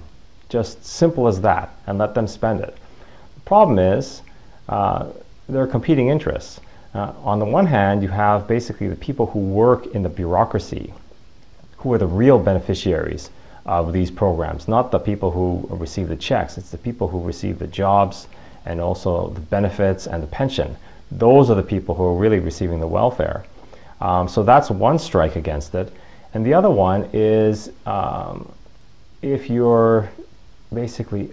just 0.49 0.85
simple 0.85 1.27
as 1.27 1.41
that, 1.41 1.69
and 1.87 1.97
let 1.97 2.13
them 2.13 2.27
spend 2.27 2.59
it. 2.61 2.75
The 3.35 3.41
problem 3.41 3.79
is 3.79 4.21
uh, 4.67 5.11
there 5.47 5.61
are 5.61 5.67
competing 5.67 6.09
interests. 6.09 6.59
Uh, 6.93 7.13
on 7.23 7.39
the 7.39 7.45
one 7.45 7.65
hand, 7.65 8.03
you 8.03 8.09
have 8.09 8.47
basically 8.47 8.89
the 8.89 8.95
people 8.95 9.27
who 9.27 9.39
work 9.39 9.87
in 9.87 10.03
the 10.03 10.09
bureaucracy, 10.09 10.93
who 11.77 11.93
are 11.93 11.97
the 11.97 12.07
real 12.07 12.37
beneficiaries 12.37 13.29
of 13.65 13.93
these 13.93 14.11
programs, 14.11 14.67
not 14.67 14.91
the 14.91 14.99
people 14.99 15.31
who 15.31 15.67
receive 15.69 16.09
the 16.09 16.15
checks, 16.15 16.57
it's 16.57 16.71
the 16.71 16.77
people 16.77 17.07
who 17.07 17.21
receive 17.21 17.59
the 17.59 17.67
jobs 17.67 18.27
and 18.65 18.79
also 18.79 19.29
the 19.29 19.39
benefits 19.39 20.07
and 20.07 20.21
the 20.21 20.27
pension. 20.27 20.75
Those 21.11 21.49
are 21.49 21.55
the 21.55 21.63
people 21.63 21.95
who 21.95 22.03
are 22.03 22.15
really 22.15 22.39
receiving 22.39 22.79
the 22.79 22.87
welfare. 22.87 23.45
Um, 23.99 24.27
so 24.27 24.43
that's 24.43 24.69
one 24.69 24.99
strike 24.99 25.35
against 25.35 25.75
it. 25.75 25.91
And 26.33 26.45
the 26.45 26.53
other 26.53 26.69
one 26.69 27.09
is 27.13 27.71
um, 27.85 28.51
if 29.21 29.49
you're 29.49 30.09
basically 30.73 31.31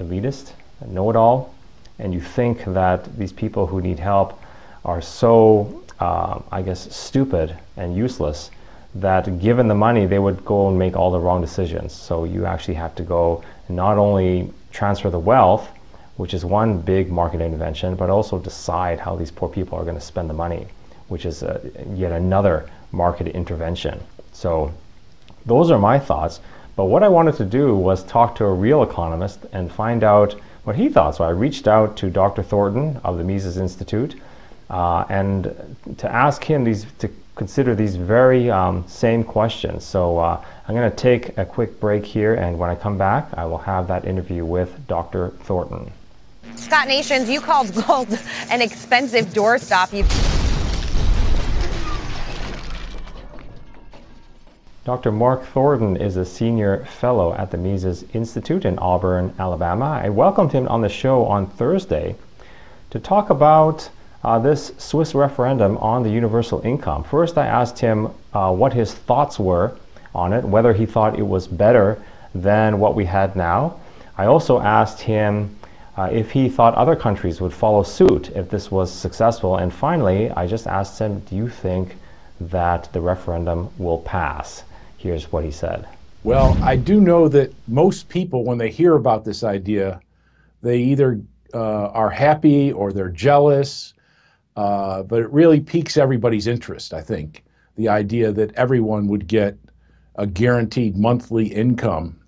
elitist, 0.00 0.52
know 0.86 1.10
it 1.10 1.16
all, 1.16 1.54
and 1.98 2.12
you 2.12 2.20
think 2.20 2.64
that 2.64 3.16
these 3.16 3.32
people 3.32 3.66
who 3.66 3.80
need 3.80 3.98
help 3.98 4.40
are 4.84 5.00
so, 5.00 5.82
uh, 6.00 6.40
I 6.50 6.62
guess, 6.62 6.94
stupid 6.94 7.56
and 7.76 7.96
useless 7.96 8.50
that 8.96 9.40
given 9.40 9.68
the 9.68 9.74
money, 9.74 10.06
they 10.06 10.18
would 10.18 10.44
go 10.44 10.68
and 10.68 10.78
make 10.78 10.96
all 10.96 11.10
the 11.10 11.18
wrong 11.18 11.40
decisions. 11.40 11.92
So 11.92 12.24
you 12.24 12.46
actually 12.46 12.74
have 12.74 12.94
to 12.96 13.02
go 13.02 13.42
not 13.68 13.98
only 13.98 14.52
transfer 14.72 15.10
the 15.10 15.18
wealth, 15.18 15.68
which 16.16 16.34
is 16.34 16.44
one 16.44 16.80
big 16.80 17.10
market 17.10 17.40
intervention, 17.40 17.96
but 17.96 18.10
also 18.10 18.38
decide 18.38 19.00
how 19.00 19.16
these 19.16 19.30
poor 19.30 19.48
people 19.48 19.78
are 19.78 19.84
going 19.84 19.96
to 19.96 20.00
spend 20.00 20.30
the 20.30 20.34
money, 20.34 20.66
which 21.08 21.26
is 21.26 21.42
uh, 21.42 21.60
yet 21.94 22.12
another 22.12 22.68
market 22.92 23.28
intervention. 23.28 24.00
So 24.32 24.72
those 25.46 25.70
are 25.70 25.78
my 25.78 25.98
thoughts. 25.98 26.40
But 26.76 26.86
what 26.86 27.02
I 27.02 27.08
wanted 27.08 27.36
to 27.36 27.44
do 27.44 27.76
was 27.76 28.02
talk 28.04 28.36
to 28.36 28.44
a 28.44 28.52
real 28.52 28.82
economist 28.82 29.46
and 29.52 29.70
find 29.70 30.02
out 30.02 30.34
what 30.64 30.76
he 30.76 30.88
thought. 30.88 31.16
So 31.16 31.24
I 31.24 31.30
reached 31.30 31.68
out 31.68 31.96
to 31.98 32.10
Dr. 32.10 32.42
Thornton 32.42 33.00
of 33.04 33.18
the 33.18 33.24
Mises 33.24 33.58
Institute 33.58 34.16
uh, 34.70 35.04
and 35.08 35.76
to 35.98 36.10
ask 36.10 36.42
him 36.42 36.64
these 36.64 36.86
to 36.98 37.08
consider 37.36 37.74
these 37.74 37.96
very 37.96 38.50
um, 38.50 38.84
same 38.86 39.24
questions. 39.24 39.84
So 39.84 40.18
uh, 40.18 40.44
I'm 40.66 40.74
going 40.74 40.90
to 40.90 40.96
take 40.96 41.36
a 41.36 41.44
quick 41.44 41.80
break 41.80 42.04
here, 42.04 42.34
and 42.34 42.58
when 42.58 42.70
I 42.70 42.76
come 42.76 42.96
back, 42.96 43.28
I 43.34 43.46
will 43.46 43.58
have 43.58 43.88
that 43.88 44.04
interview 44.04 44.44
with 44.44 44.86
Dr. 44.86 45.30
Thornton. 45.42 45.92
Scott 46.56 46.88
Nations, 46.88 47.28
you 47.28 47.40
called 47.40 47.74
gold 47.86 48.18
an 48.50 48.62
expensive 48.62 49.26
doorstop. 49.26 49.92
You 49.92 50.04
Dr. 54.84 55.12
Mark 55.12 55.46
Thornton 55.46 55.96
is 55.96 56.16
a 56.16 56.26
senior 56.26 56.84
fellow 56.84 57.32
at 57.32 57.50
the 57.50 57.56
Mises 57.56 58.04
Institute 58.12 58.66
in 58.66 58.78
Auburn, 58.78 59.34
Alabama. 59.38 59.98
I 60.02 60.10
welcomed 60.10 60.52
him 60.52 60.68
on 60.68 60.82
the 60.82 60.90
show 60.90 61.24
on 61.24 61.46
Thursday 61.46 62.16
to 62.90 63.00
talk 63.00 63.30
about 63.30 63.88
uh, 64.22 64.38
this 64.40 64.72
Swiss 64.76 65.14
referendum 65.14 65.78
on 65.78 66.02
the 66.02 66.10
universal 66.10 66.60
income. 66.60 67.02
First, 67.04 67.38
I 67.38 67.46
asked 67.46 67.78
him 67.78 68.10
uh, 68.34 68.54
what 68.54 68.74
his 68.74 68.92
thoughts 68.92 69.38
were 69.38 69.72
on 70.14 70.34
it, 70.34 70.44
whether 70.44 70.74
he 70.74 70.84
thought 70.84 71.18
it 71.18 71.26
was 71.26 71.46
better 71.46 72.02
than 72.34 72.78
what 72.78 72.94
we 72.94 73.06
had 73.06 73.36
now. 73.36 73.76
I 74.18 74.26
also 74.26 74.60
asked 74.60 75.00
him 75.00 75.56
uh, 75.96 76.08
if 76.12 76.30
he 76.30 76.48
thought 76.48 76.74
other 76.74 76.96
countries 76.96 77.40
would 77.40 77.52
follow 77.52 77.82
suit 77.82 78.30
if 78.30 78.50
this 78.50 78.70
was 78.70 78.92
successful. 78.92 79.56
And 79.56 79.72
finally, 79.72 80.30
I 80.30 80.46
just 80.46 80.66
asked 80.66 80.98
him, 80.98 81.20
Do 81.20 81.36
you 81.36 81.48
think 81.48 81.96
that 82.40 82.92
the 82.92 83.00
referendum 83.00 83.70
will 83.78 83.98
pass? 83.98 84.64
Here's 84.98 85.30
what 85.30 85.44
he 85.44 85.50
said. 85.50 85.86
Well, 86.24 86.56
I 86.62 86.76
do 86.76 87.00
know 87.00 87.28
that 87.28 87.54
most 87.68 88.08
people, 88.08 88.44
when 88.44 88.58
they 88.58 88.70
hear 88.70 88.94
about 88.94 89.24
this 89.24 89.44
idea, 89.44 90.00
they 90.62 90.78
either 90.78 91.20
uh, 91.52 91.58
are 91.88 92.10
happy 92.10 92.72
or 92.72 92.92
they're 92.92 93.10
jealous, 93.10 93.92
uh, 94.56 95.02
but 95.02 95.20
it 95.20 95.30
really 95.30 95.60
piques 95.60 95.96
everybody's 95.96 96.46
interest, 96.46 96.94
I 96.94 97.02
think. 97.02 97.44
The 97.76 97.90
idea 97.90 98.32
that 98.32 98.54
everyone 98.54 99.08
would 99.08 99.26
get 99.26 99.58
a 100.16 100.26
guaranteed 100.26 100.96
monthly 100.96 101.48
income. 101.48 102.20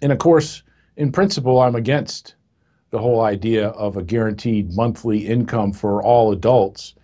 And 0.00 0.12
of 0.12 0.18
course, 0.18 0.62
in 0.96 1.12
principle, 1.12 1.60
I'm 1.60 1.74
against 1.74 2.36
the 2.96 3.02
whole 3.02 3.20
idea 3.20 3.68
of 3.68 3.98
a 3.98 4.02
guaranteed 4.02 4.74
monthly 4.74 5.26
income 5.26 5.70
for 5.70 6.02
all 6.02 6.32
adults. 6.32 6.94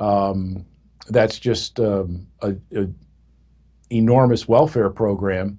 Um, 0.00 0.64
that's 1.10 1.38
just 1.38 1.78
um, 1.80 2.28
a, 2.40 2.54
a, 2.74 2.88
enormous 3.90 4.48
welfare 4.48 4.88
program. 4.88 5.58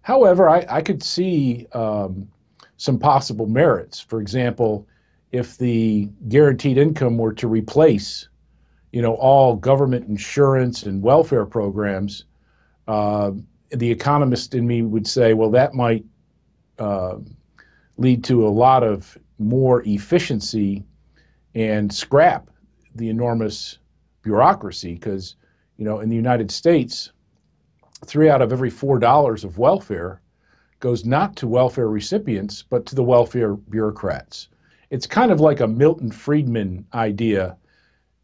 However, 0.00 0.48
I, 0.48 0.64
I 0.66 0.80
could 0.80 1.02
see 1.02 1.66
um, 1.72 2.28
some 2.78 2.98
possible 2.98 3.46
merits. 3.46 4.00
For 4.00 4.18
example, 4.22 4.88
if 5.30 5.58
the 5.58 6.08
guaranteed 6.26 6.78
income 6.78 7.18
were 7.18 7.34
to 7.34 7.48
replace, 7.48 8.28
you 8.92 9.02
know, 9.02 9.12
all 9.12 9.56
government 9.56 10.08
insurance 10.08 10.84
and 10.84 11.02
welfare 11.02 11.44
programs, 11.44 12.24
uh, 12.86 13.32
the 13.68 13.90
economist 13.90 14.54
in 14.54 14.66
me 14.66 14.80
would 14.80 15.06
say, 15.06 15.34
well, 15.34 15.50
that 15.50 15.74
might 15.74 16.06
uh, 16.78 17.16
lead 17.98 18.24
to 18.24 18.46
a 18.46 18.48
lot 18.48 18.82
of 18.82 19.18
more 19.38 19.82
efficiency 19.84 20.84
and 21.54 21.92
scrap 21.92 22.48
the 22.94 23.08
enormous 23.08 23.78
bureaucracy 24.22 24.94
because, 24.94 25.36
you 25.76 25.84
know, 25.84 26.00
in 26.00 26.08
the 26.08 26.16
United 26.16 26.50
States, 26.50 27.12
three 28.06 28.30
out 28.30 28.42
of 28.42 28.52
every 28.52 28.70
four 28.70 28.98
dollars 28.98 29.44
of 29.44 29.58
welfare 29.58 30.20
goes 30.80 31.04
not 31.04 31.36
to 31.36 31.48
welfare 31.48 31.88
recipients, 31.88 32.62
but 32.62 32.86
to 32.86 32.94
the 32.94 33.02
welfare 33.02 33.54
bureaucrats. 33.54 34.48
It's 34.90 35.06
kind 35.06 35.32
of 35.32 35.40
like 35.40 35.60
a 35.60 35.66
Milton 35.66 36.12
Friedman 36.12 36.86
idea. 36.94 37.56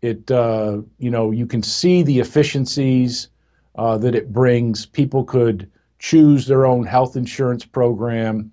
It, 0.00 0.30
uh, 0.30 0.82
you 0.98 1.10
know, 1.10 1.30
you 1.30 1.46
can 1.46 1.62
see 1.62 2.02
the 2.02 2.20
efficiencies 2.20 3.28
uh, 3.74 3.98
that 3.98 4.14
it 4.14 4.32
brings. 4.32 4.86
People 4.86 5.24
could 5.24 5.70
choose 5.98 6.46
their 6.46 6.66
own 6.66 6.84
health 6.84 7.16
insurance 7.16 7.64
program. 7.64 8.52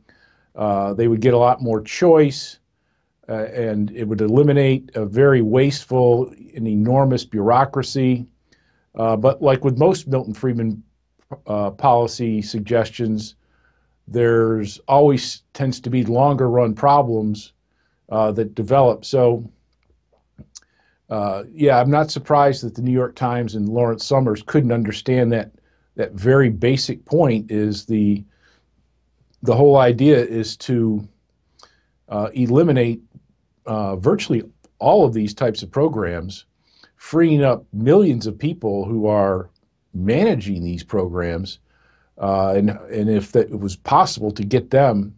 Uh, 0.55 0.93
they 0.93 1.07
would 1.07 1.21
get 1.21 1.33
a 1.33 1.37
lot 1.37 1.61
more 1.61 1.81
choice, 1.81 2.59
uh, 3.29 3.45
and 3.45 3.91
it 3.91 4.03
would 4.05 4.21
eliminate 4.21 4.91
a 4.95 5.05
very 5.05 5.41
wasteful 5.41 6.33
and 6.55 6.67
enormous 6.67 7.25
bureaucracy. 7.25 8.25
Uh, 8.93 9.15
but 9.15 9.41
like 9.41 9.63
with 9.63 9.77
most 9.77 10.07
Milton 10.07 10.33
Friedman 10.33 10.83
uh, 11.47 11.71
policy 11.71 12.41
suggestions, 12.41 13.35
there's 14.07 14.79
always 14.87 15.43
tends 15.53 15.79
to 15.81 15.89
be 15.89 16.03
longer 16.03 16.49
run 16.49 16.73
problems 16.73 17.53
uh, 18.09 18.31
that 18.33 18.53
develop. 18.53 19.05
So, 19.05 19.49
yeah, 21.53 21.79
I'm 21.79 21.91
not 21.91 22.11
surprised 22.11 22.63
that 22.63 22.75
the 22.75 22.81
New 22.81 22.91
York 22.91 23.15
Times 23.15 23.55
and 23.55 23.69
Lawrence 23.69 24.05
Summers 24.05 24.43
couldn't 24.45 24.73
understand 24.73 25.31
that 25.31 25.51
that 25.95 26.13
very 26.13 26.49
basic 26.49 27.05
point 27.05 27.51
is 27.51 27.85
the 27.85 28.23
the 29.43 29.55
whole 29.55 29.77
idea 29.77 30.23
is 30.23 30.57
to 30.57 31.07
uh, 32.09 32.29
eliminate 32.33 33.01
uh, 33.65 33.95
virtually 33.95 34.43
all 34.79 35.05
of 35.05 35.13
these 35.13 35.33
types 35.33 35.63
of 35.63 35.71
programs, 35.71 36.45
freeing 36.95 37.43
up 37.43 37.65
millions 37.73 38.27
of 38.27 38.37
people 38.37 38.85
who 38.85 39.07
are 39.07 39.49
managing 39.93 40.63
these 40.63 40.83
programs, 40.83 41.59
uh, 42.17 42.53
and 42.55 42.69
and 42.69 43.09
if 43.09 43.31
that 43.31 43.49
it 43.49 43.59
was 43.59 43.75
possible 43.75 44.31
to 44.31 44.43
get 44.43 44.69
them 44.69 45.17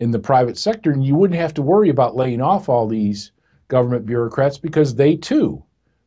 in 0.00 0.10
the 0.10 0.18
private 0.18 0.58
sector, 0.58 0.90
and 0.90 1.04
you 1.04 1.14
wouldn't 1.14 1.40
have 1.40 1.54
to 1.54 1.62
worry 1.62 1.88
about 1.88 2.16
laying 2.16 2.40
off 2.40 2.68
all 2.68 2.86
these 2.86 3.32
government 3.68 4.06
bureaucrats 4.06 4.58
because 4.58 4.94
they 4.94 5.16
too 5.16 5.62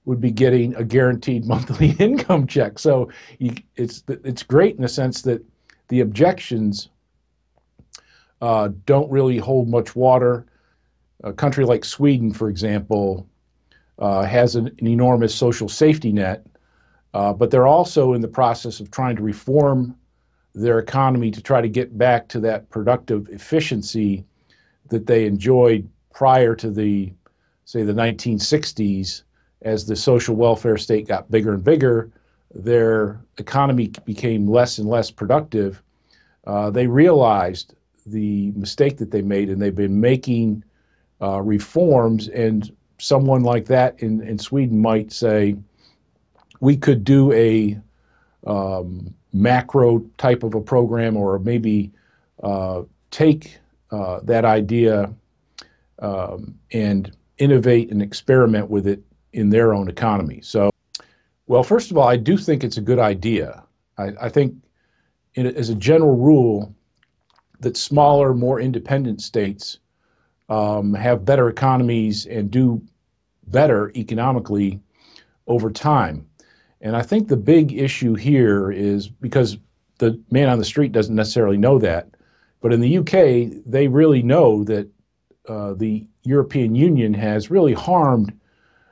would 0.05 0.21
be 0.21 0.31
getting 0.31 0.75
a 0.75 0.83
guaranteed 0.83 1.45
monthly 1.53 1.91
income 1.99 2.47
check. 2.47 2.79
So 2.79 3.09
you, 3.39 3.55
it's 3.75 4.03
it's 4.07 4.43
great 4.43 4.75
in 4.75 4.81
the 4.81 4.87
sense 4.87 5.23
that 5.23 5.43
the 5.89 6.01
objections 6.01 6.89
uh, 8.41 8.69
don't 8.85 9.11
really 9.11 9.37
hold 9.37 9.69
much 9.69 9.95
water. 9.95 10.45
A 11.23 11.33
country 11.33 11.65
like 11.65 11.83
Sweden, 11.83 12.33
for 12.33 12.49
example, 12.49 13.27
uh, 13.97 14.23
has 14.23 14.55
an, 14.55 14.67
an, 14.79 14.87
enormous 14.87 15.33
social 15.33 15.67
safety 15.67 16.11
net 16.11 16.45
uh, 17.17 17.33
but 17.33 17.49
they're 17.49 17.65
also 17.65 18.13
in 18.13 18.21
the 18.21 18.27
process 18.27 18.79
of 18.79 18.91
trying 18.91 19.15
to 19.15 19.23
reform 19.23 19.95
their 20.53 20.77
economy 20.77 21.31
to 21.31 21.41
try 21.41 21.61
to 21.61 21.67
get 21.67 21.97
back 21.97 22.27
to 22.27 22.39
that 22.41 22.69
productive 22.69 23.29
efficiency 23.29 24.23
that 24.89 25.07
they 25.07 25.25
enjoyed 25.25 25.89
prior 26.13 26.55
to 26.55 26.69
the, 26.69 27.11
say, 27.65 27.81
the 27.81 27.93
1960s. 27.93 29.23
As 29.63 29.87
the 29.87 29.95
social 29.95 30.35
welfare 30.35 30.77
state 30.77 31.07
got 31.07 31.31
bigger 31.31 31.55
and 31.55 31.63
bigger, 31.63 32.11
their 32.53 33.19
economy 33.39 33.91
became 34.05 34.47
less 34.47 34.77
and 34.77 34.87
less 34.87 35.09
productive. 35.09 35.81
Uh, 36.45 36.69
they 36.69 36.85
realized 36.85 37.73
the 38.11 38.51
mistake 38.51 38.97
that 38.97 39.11
they 39.11 39.21
made, 39.21 39.49
and 39.49 39.61
they've 39.61 39.75
been 39.75 39.99
making 39.99 40.63
uh, 41.21 41.41
reforms. 41.41 42.27
And 42.27 42.69
someone 42.97 43.43
like 43.43 43.65
that 43.65 44.01
in, 44.01 44.21
in 44.21 44.39
Sweden 44.39 44.81
might 44.81 45.11
say, 45.11 45.55
we 46.59 46.77
could 46.77 47.03
do 47.03 47.31
a 47.33 47.79
um, 48.45 49.13
macro 49.33 49.99
type 50.17 50.43
of 50.43 50.55
a 50.55 50.61
program 50.61 51.17
or 51.17 51.39
maybe 51.39 51.91
uh, 52.41 52.83
take 53.11 53.57
uh, 53.91 54.19
that 54.23 54.45
idea 54.45 55.13
um, 55.99 56.57
and 56.71 57.11
innovate 57.37 57.91
and 57.91 58.01
experiment 58.01 58.69
with 58.69 58.87
it 58.87 59.03
in 59.33 59.49
their 59.49 59.73
own 59.73 59.89
economy. 59.89 60.41
So, 60.41 60.71
well, 61.45 61.63
first 61.63 61.91
of 61.91 61.97
all, 61.97 62.07
I 62.07 62.17
do 62.17 62.37
think 62.37 62.63
it's 62.63 62.77
a 62.77 62.81
good 62.81 62.99
idea. 62.99 63.63
I, 63.97 64.11
I 64.21 64.29
think 64.29 64.55
as 65.35 65.69
a 65.69 65.75
general 65.75 66.15
rule, 66.15 66.75
that 67.59 67.77
smaller, 67.77 68.33
more 68.33 68.59
independent 68.59 69.21
states 69.21 69.79
um, 70.49 70.93
have 70.93 71.25
better 71.25 71.49
economies 71.49 72.25
and 72.25 72.51
do 72.51 72.81
better 73.45 73.91
economically 73.95 74.79
over 75.47 75.71
time. 75.71 76.27
And 76.81 76.95
I 76.95 77.01
think 77.01 77.27
the 77.27 77.37
big 77.37 77.73
issue 77.73 78.13
here 78.13 78.71
is 78.71 79.07
because 79.07 79.57
the 79.97 80.21
man 80.29 80.49
on 80.49 80.59
the 80.59 80.65
street 80.65 80.91
doesn't 80.91 81.15
necessarily 81.15 81.57
know 81.57 81.79
that, 81.79 82.09
but 82.61 82.73
in 82.73 82.81
the 82.81 82.97
UK, 82.99 83.63
they 83.65 83.87
really 83.87 84.21
know 84.21 84.63
that 84.65 84.87
uh, 85.47 85.73
the 85.73 86.05
European 86.23 86.75
Union 86.75 87.13
has 87.13 87.49
really 87.49 87.73
harmed 87.73 88.37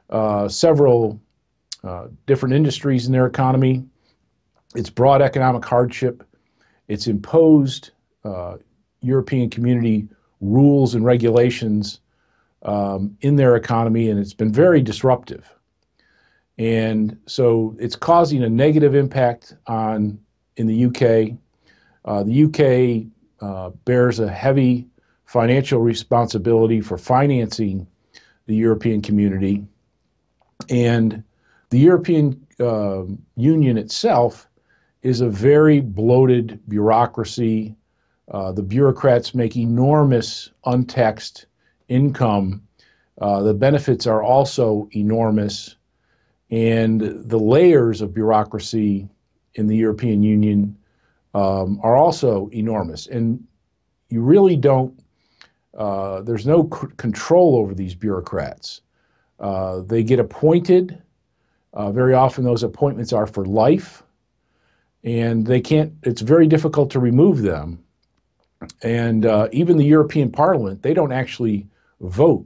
uh, 0.09 0.47
several 0.47 1.19
uh, 1.83 2.07
different 2.25 2.55
industries 2.55 3.05
in 3.05 3.11
their 3.11 3.27
economy. 3.27 3.85
It's 4.73 4.89
brought 4.89 5.21
economic 5.21 5.65
hardship. 5.65 6.23
It's 6.87 7.07
imposed 7.07 7.91
uh, 8.25 8.57
European 9.01 9.49
community 9.49 10.07
rules 10.41 10.95
and 10.95 11.05
regulations 11.05 11.99
um, 12.63 13.17
in 13.21 13.35
their 13.35 13.55
economy, 13.55 14.09
and 14.09 14.19
it's 14.19 14.33
been 14.33 14.51
very 14.51 14.81
disruptive. 14.81 15.49
And 16.57 17.17
so 17.25 17.75
it's 17.79 17.95
causing 17.95 18.43
a 18.43 18.49
negative 18.49 18.95
impact 18.95 19.55
on 19.67 20.19
in 20.57 20.67
the 20.67 20.85
UK. 20.85 21.37
Uh, 22.05 22.23
the 22.23 22.45
UK 22.45 23.07
uh, 23.41 23.69
bears 23.83 24.19
a 24.19 24.31
heavy 24.31 24.87
financial 25.25 25.79
responsibility 25.81 26.81
for 26.81 26.97
financing 26.97 27.87
the 28.45 28.55
European 28.55 29.01
community. 29.01 29.65
And 30.69 31.23
the 31.69 31.79
European 31.79 32.45
uh, 32.59 33.03
Union 33.35 33.77
itself 33.77 34.47
is 35.01 35.21
a 35.21 35.29
very 35.29 35.81
bloated 35.81 36.59
bureaucracy. 36.67 37.75
Uh, 38.29 38.51
the 38.51 38.63
bureaucrats 38.63 39.35
make 39.35 39.55
enormous 39.55 40.49
untaxed 40.65 41.45
income. 41.87 42.63
Uh, 43.19 43.43
the 43.43 43.53
benefits 43.53 44.07
are 44.07 44.23
also 44.23 44.89
enormous. 44.91 45.75
And 46.49 47.01
the 47.01 47.39
layers 47.39 48.01
of 48.01 48.13
bureaucracy 48.13 49.07
in 49.53 49.67
the 49.67 49.75
European 49.75 50.23
Union 50.23 50.77
um, 51.33 51.79
are 51.83 51.95
also 51.95 52.49
enormous. 52.51 53.07
And 53.07 53.45
you 54.09 54.21
really 54.21 54.55
don't, 54.55 54.99
uh, 55.77 56.21
there's 56.21 56.45
no 56.45 56.69
c- 56.73 56.87
control 56.97 57.57
over 57.57 57.73
these 57.73 57.95
bureaucrats. 57.95 58.81
Uh, 59.39 59.81
they 59.81 60.03
get 60.03 60.19
appointed. 60.19 61.01
Uh, 61.73 61.91
very 61.91 62.13
often, 62.13 62.43
those 62.43 62.63
appointments 62.63 63.11
are 63.11 63.27
for 63.27 63.45
life, 63.45 64.01
and 65.03 65.45
they 65.45 65.59
can't. 65.59 65.93
It's 66.03 66.21
very 66.21 66.47
difficult 66.47 66.91
to 66.91 66.99
remove 66.99 67.41
them. 67.41 67.83
And 68.81 69.25
uh, 69.25 69.49
even 69.51 69.77
the 69.77 69.85
European 69.85 70.31
Parliament, 70.31 70.81
they 70.81 70.93
don't 70.93 71.11
actually 71.11 71.67
vote 71.99 72.45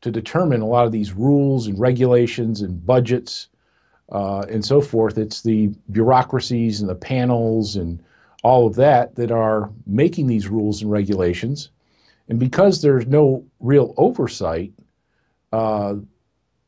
to 0.00 0.10
determine 0.10 0.60
a 0.60 0.66
lot 0.66 0.86
of 0.86 0.92
these 0.92 1.12
rules 1.12 1.66
and 1.66 1.78
regulations 1.78 2.60
and 2.60 2.84
budgets 2.84 3.48
uh, 4.10 4.44
and 4.50 4.64
so 4.64 4.80
forth. 4.80 5.18
It's 5.18 5.42
the 5.42 5.68
bureaucracies 5.90 6.80
and 6.80 6.90
the 6.90 6.94
panels 6.94 7.76
and 7.76 8.02
all 8.42 8.66
of 8.66 8.74
that 8.76 9.14
that 9.16 9.30
are 9.30 9.70
making 9.86 10.26
these 10.26 10.48
rules 10.48 10.82
and 10.82 10.90
regulations. 10.90 11.70
And 12.28 12.38
because 12.38 12.82
there's 12.82 13.06
no 13.06 13.44
real 13.60 13.94
oversight, 13.96 14.72
uh, 15.52 15.96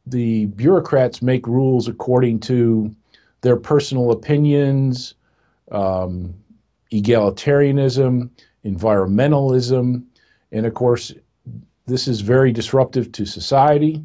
the 0.06 0.46
bureaucrats 0.46 1.20
make 1.20 1.46
rules 1.46 1.88
according 1.88 2.40
to 2.40 2.94
their 3.40 3.56
personal 3.56 4.12
opinions, 4.12 5.14
um, 5.70 6.34
egalitarianism, 6.92 8.30
environmentalism, 8.66 10.04
and 10.52 10.66
of 10.66 10.74
course, 10.74 11.14
this 11.86 12.08
is 12.08 12.20
very 12.20 12.52
disruptive 12.52 13.12
to 13.12 13.24
society. 13.24 14.04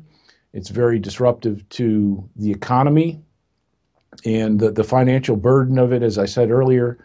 It's 0.53 0.69
very 0.69 0.99
disruptive 0.99 1.67
to 1.69 2.29
the 2.35 2.51
economy. 2.51 3.21
And 4.25 4.59
the, 4.59 4.71
the 4.71 4.83
financial 4.83 5.35
burden 5.35 5.79
of 5.79 5.93
it, 5.93 6.03
as 6.03 6.17
I 6.17 6.25
said 6.25 6.51
earlier, 6.51 7.03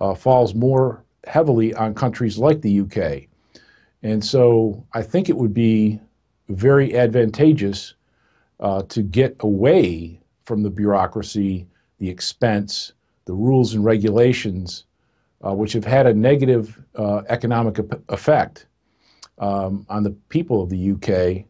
uh, 0.00 0.14
falls 0.14 0.54
more 0.54 1.04
heavily 1.26 1.74
on 1.74 1.94
countries 1.94 2.38
like 2.38 2.60
the 2.60 2.80
UK. 2.80 3.28
And 4.02 4.24
so 4.24 4.84
I 4.92 5.02
think 5.02 5.28
it 5.28 5.36
would 5.36 5.54
be 5.54 6.00
very 6.48 6.96
advantageous 6.96 7.94
uh, 8.60 8.82
to 8.82 9.02
get 9.02 9.36
away 9.40 10.20
from 10.44 10.62
the 10.62 10.70
bureaucracy, 10.70 11.66
the 11.98 12.08
expense, 12.08 12.92
the 13.26 13.34
rules 13.34 13.74
and 13.74 13.84
regulations, 13.84 14.84
uh, 15.44 15.54
which 15.54 15.72
have 15.72 15.84
had 15.84 16.06
a 16.06 16.14
negative 16.14 16.80
uh, 16.94 17.22
economic 17.28 17.78
effect 18.08 18.66
um, 19.38 19.86
on 19.88 20.02
the 20.02 20.10
people 20.10 20.62
of 20.62 20.70
the 20.70 20.92
UK. 20.92 21.44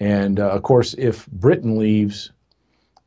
And 0.00 0.40
uh, 0.40 0.50
of 0.50 0.62
course, 0.62 0.94
if 0.96 1.26
Britain 1.26 1.78
leaves, 1.78 2.32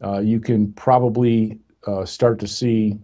uh, 0.03 0.19
you 0.19 0.39
can 0.39 0.73
probably 0.73 1.59
uh, 1.87 2.05
start 2.05 2.39
to 2.39 2.47
see 2.47 2.99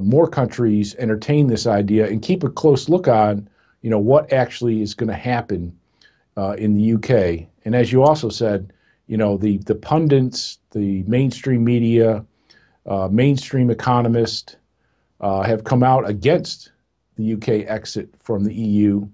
more 0.00 0.26
countries 0.26 0.94
entertain 0.94 1.48
this 1.48 1.66
idea 1.66 2.06
and 2.06 2.22
keep 2.22 2.44
a 2.44 2.48
close 2.48 2.88
look 2.88 3.08
on, 3.08 3.48
you 3.82 3.90
know, 3.90 3.98
what 3.98 4.32
actually 4.32 4.80
is 4.80 4.94
going 4.94 5.10
to 5.10 5.14
happen 5.14 5.78
in 6.56 6.74
the 6.74 6.94
UK. 6.94 7.46
And 7.64 7.74
as 7.74 7.92
you 7.92 8.02
also 8.02 8.30
said, 8.30 8.72
you 9.06 9.16
know, 9.16 9.36
the, 9.36 9.58
the 9.58 9.74
pundits, 9.74 10.58
the 10.70 11.02
mainstream 11.04 11.64
media, 11.64 12.24
uh, 12.86 13.08
mainstream 13.10 13.70
economists 13.70 14.56
uh, 15.20 15.42
have 15.42 15.64
come 15.64 15.82
out 15.82 16.08
against 16.08 16.72
the 17.16 17.34
UK 17.34 17.48
exit 17.68 18.10
from 18.18 18.44
the 18.44 18.54
EU 18.54 19.08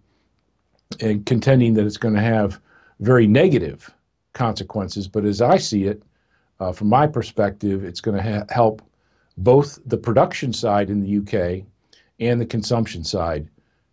and 1.00 1.24
contending 1.24 1.74
that 1.74 1.86
it's 1.86 1.96
going 1.96 2.14
to 2.14 2.20
have 2.20 2.60
very 3.00 3.26
negative 3.26 3.92
consequences. 4.32 5.08
But 5.08 5.24
as 5.24 5.40
I 5.40 5.56
see 5.56 5.84
it, 5.84 6.02
uh, 6.60 6.72
from 6.72 6.88
my 6.88 7.06
perspective, 7.06 7.84
it's 7.84 8.00
going 8.00 8.16
to 8.16 8.22
ha- 8.22 8.46
help 8.50 8.82
both 9.36 9.78
the 9.86 9.96
production 9.96 10.52
side 10.52 10.90
in 10.90 11.00
the 11.00 11.18
UK 11.18 11.64
and 12.20 12.40
the 12.40 12.46
consumption 12.46 13.04
side 13.04 13.48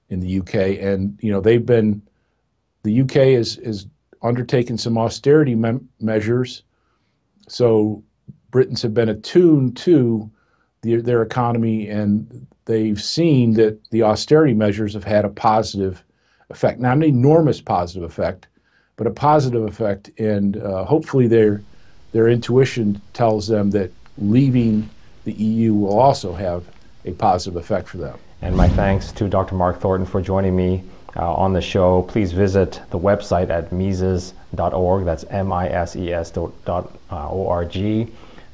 in 0.10 0.20
the 0.20 0.40
UK. 0.40 0.54
And 0.82 1.18
you 1.22 1.32
know, 1.32 1.42
they've 1.42 1.66
been 1.66 2.02
the 2.84 3.02
UK 3.02 3.16
is 3.18 3.58
is 3.58 3.88
undertaken 4.22 4.78
some 4.78 4.98
austerity 4.98 5.56
measures. 6.00 6.64
So 7.48 8.04
Britons 8.52 8.82
have 8.82 8.94
been 8.94 9.10
attuned 9.10 9.78
to 9.78 10.30
the, 10.82 10.98
their 10.98 11.22
economy 11.22 11.90
and 11.90 12.48
they've 12.66 13.02
seen 13.02 13.54
that 13.54 13.78
the 13.90 14.04
austerity 14.04 14.54
measures 14.54 14.94
have 14.94 15.04
had 15.04 15.26
a 15.26 15.30
positive 15.30 16.04
effect. 16.50 16.80
Not 16.80 16.98
an 16.98 17.04
enormous 17.04 17.62
positive 17.62 18.04
effect, 18.04 18.48
but 18.96 19.08
a 19.08 19.12
positive 19.12 19.64
effect. 19.64 20.12
And 20.20 20.58
uh, 20.58 20.86
hopefully 20.86 21.28
their, 21.28 21.62
their 22.12 22.28
intuition 22.28 23.02
tells 23.14 23.48
them 23.48 23.72
that 23.72 23.92
leaving 24.18 24.90
the 25.26 25.34
EU 25.34 25.74
will 25.74 26.00
also 26.00 26.34
have 26.34 26.64
a 27.06 27.12
positive 27.14 27.58
effect 27.58 27.88
for 27.88 27.98
them. 27.98 28.18
And 28.42 28.56
my 28.56 28.70
thanks 28.70 29.12
to 29.14 29.28
Dr. 29.28 29.56
Mark 29.56 29.80
Thornton 29.80 30.06
for 30.06 30.22
joining 30.22 30.56
me 30.56 30.84
uh, 31.16 31.34
on 31.34 31.54
the 31.54 31.62
show, 31.62 32.04
please 32.04 32.32
visit 32.32 32.80
the 32.92 33.00
website 33.00 33.50
at 33.50 33.72
mises.org. 33.72 35.06
That's 35.06 35.26
M-I-S-E-S 35.30 36.32
dot 36.32 36.92
uh, 37.12 37.30
O-R-G. 37.30 38.08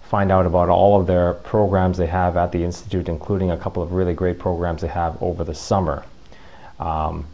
Find 0.09 0.31
out 0.31 0.45
about 0.45 0.69
all 0.69 0.99
of 0.99 1.07
their 1.07 1.33
programs 1.33 1.97
they 1.97 2.07
have 2.07 2.37
at 2.37 2.51
the 2.51 2.63
Institute, 2.63 3.09
including 3.09 3.51
a 3.51 3.57
couple 3.57 3.81
of 3.81 3.91
really 3.91 4.13
great 4.13 4.39
programs 4.39 4.81
they 4.81 4.87
have 4.87 5.21
over 5.21 5.43
the 5.43 5.55
summer. 5.55 6.05
Um, 6.79 7.25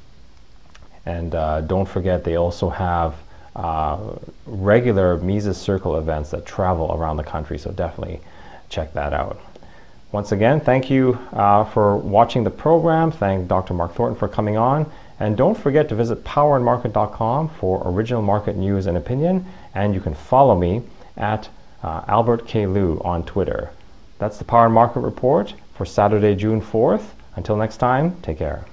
and 1.05 1.35
uh, 1.35 1.61
don't 1.61 1.87
forget, 1.87 2.23
they 2.23 2.35
also 2.35 2.69
have 2.69 3.15
uh, 3.55 4.15
regular 4.45 5.17
Mises 5.17 5.57
Circle 5.57 5.97
events 5.97 6.31
that 6.31 6.45
travel 6.45 6.95
around 6.95 7.17
the 7.17 7.23
country, 7.23 7.57
so 7.57 7.71
definitely 7.71 8.21
check 8.69 8.93
that 8.93 9.13
out. 9.13 9.39
Once 10.11 10.31
again, 10.31 10.59
thank 10.59 10.89
you 10.89 11.17
uh, 11.31 11.63
for 11.63 11.97
watching 11.97 12.43
the 12.43 12.49
program. 12.49 13.11
Thank 13.11 13.47
Dr. 13.47 13.73
Mark 13.73 13.93
Thornton 13.95 14.17
for 14.17 14.27
coming 14.27 14.57
on. 14.57 14.91
And 15.19 15.37
don't 15.37 15.57
forget 15.57 15.87
to 15.89 15.95
visit 15.95 16.23
powerandmarket.com 16.23 17.49
for 17.49 17.81
original 17.85 18.21
market 18.21 18.55
news 18.55 18.87
and 18.87 18.97
opinion. 18.97 19.45
And 19.73 19.93
you 19.93 20.01
can 20.01 20.15
follow 20.15 20.57
me 20.57 20.81
at 21.15 21.47
uh, 21.83 22.03
Albert 22.07 22.47
K. 22.47 22.65
Liu 22.65 23.01
on 23.03 23.23
Twitter. 23.23 23.71
That's 24.19 24.37
the 24.37 24.45
Power 24.45 24.65
and 24.65 24.73
Market 24.73 24.99
Report 25.01 25.53
for 25.75 25.85
Saturday, 25.85 26.35
June 26.35 26.61
4th. 26.61 27.03
Until 27.35 27.55
next 27.55 27.77
time, 27.77 28.21
take 28.21 28.39
care. 28.39 28.65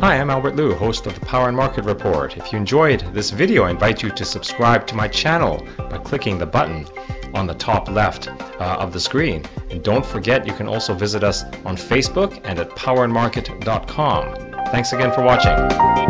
Hi, 0.00 0.18
I'm 0.20 0.30
Albert 0.30 0.56
Liu, 0.56 0.74
host 0.74 1.06
of 1.06 1.18
the 1.18 1.26
Power 1.26 1.48
and 1.48 1.56
Market 1.56 1.84
Report. 1.84 2.36
If 2.36 2.52
you 2.52 2.58
enjoyed 2.58 3.00
this 3.12 3.30
video, 3.30 3.64
I 3.64 3.70
invite 3.70 4.02
you 4.02 4.10
to 4.10 4.24
subscribe 4.24 4.86
to 4.86 4.94
my 4.94 5.08
channel 5.08 5.66
by 5.76 5.98
clicking 5.98 6.38
the 6.38 6.46
button 6.46 6.86
on 7.34 7.46
the 7.46 7.54
top 7.54 7.88
left 7.90 8.28
uh, 8.28 8.76
of 8.78 8.92
the 8.92 9.00
screen. 9.00 9.44
And 9.70 9.82
don't 9.82 10.06
forget, 10.06 10.46
you 10.46 10.52
can 10.52 10.68
also 10.68 10.94
visit 10.94 11.24
us 11.24 11.42
on 11.64 11.76
Facebook 11.76 12.40
and 12.44 12.58
at 12.58 12.70
powerandmarket.com. 12.70 14.34
Thanks 14.70 14.92
again 14.92 15.12
for 15.12 15.22
watching. 15.22 16.05